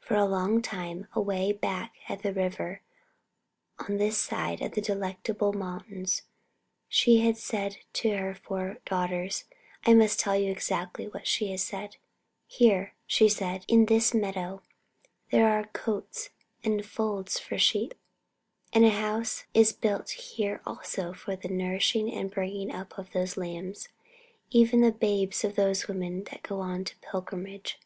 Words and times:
For 0.00 0.24
long 0.24 0.64
ago, 0.66 1.04
away 1.12 1.52
back 1.52 1.96
at 2.08 2.22
the 2.22 2.32
river 2.32 2.80
on 3.78 3.98
this 3.98 4.16
side 4.16 4.60
the 4.60 4.80
Delectable 4.80 5.52
Mountains, 5.52 6.22
she 6.88 7.18
had 7.18 7.36
said 7.36 7.76
to 7.92 8.16
her 8.16 8.34
four 8.34 8.78
daughters 8.86 9.44
I 9.84 9.92
must 9.92 10.18
tell 10.18 10.34
you 10.34 10.50
exactly 10.50 11.08
what 11.08 11.26
she 11.26 11.50
has 11.50 11.62
said: 11.62 11.98
"Here," 12.46 12.94
she 13.06 13.28
said, 13.28 13.66
"in 13.68 13.84
this 13.84 14.14
meadow 14.14 14.62
there 15.30 15.46
are 15.46 15.66
cotes 15.66 16.30
and 16.64 16.82
folds 16.82 17.38
for 17.38 17.58
sheep, 17.58 17.92
and 18.72 18.82
an 18.82 18.92
house 18.92 19.44
is 19.52 19.74
built 19.74 20.08
here 20.08 20.62
also 20.64 21.12
for 21.12 21.36
the 21.36 21.48
nourishing 21.48 22.10
and 22.14 22.30
bringing 22.30 22.74
up 22.74 22.96
of 22.98 23.10
those 23.12 23.36
lambs, 23.36 23.88
even 24.48 24.80
the 24.80 24.90
babes 24.90 25.44
of 25.44 25.54
those 25.54 25.86
women 25.86 26.24
that 26.30 26.42
go 26.42 26.60
on 26.60 26.84
pilgrimage. 27.02 27.78